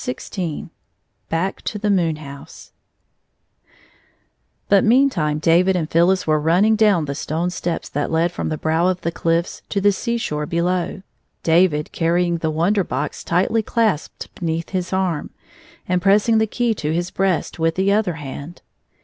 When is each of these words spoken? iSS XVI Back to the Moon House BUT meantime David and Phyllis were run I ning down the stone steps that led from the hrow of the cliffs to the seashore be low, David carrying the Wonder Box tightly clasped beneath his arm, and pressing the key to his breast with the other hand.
iSS 0.01 0.31
XVI 0.31 0.69
Back 1.29 1.61
to 1.61 1.77
the 1.77 1.91
Moon 1.91 2.15
House 2.15 2.71
BUT 4.67 4.83
meantime 4.83 5.37
David 5.37 5.75
and 5.75 5.91
Phyllis 5.91 6.25
were 6.25 6.39
run 6.39 6.57
I 6.57 6.61
ning 6.61 6.75
down 6.75 7.05
the 7.05 7.13
stone 7.13 7.51
steps 7.51 7.87
that 7.89 8.09
led 8.09 8.31
from 8.31 8.49
the 8.49 8.57
hrow 8.57 8.87
of 8.89 9.01
the 9.01 9.11
cliffs 9.11 9.61
to 9.69 9.79
the 9.79 9.91
seashore 9.91 10.47
be 10.47 10.59
low, 10.59 11.03
David 11.43 11.91
carrying 11.91 12.39
the 12.39 12.49
Wonder 12.49 12.83
Box 12.83 13.23
tightly 13.23 13.61
clasped 13.61 14.33
beneath 14.33 14.69
his 14.69 14.91
arm, 14.91 15.29
and 15.87 16.01
pressing 16.01 16.39
the 16.39 16.47
key 16.47 16.73
to 16.73 16.91
his 16.91 17.11
breast 17.11 17.59
with 17.59 17.75
the 17.75 17.91
other 17.91 18.13
hand. 18.13 18.63